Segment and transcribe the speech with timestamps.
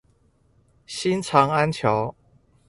[0.87, 2.15] 新長安橋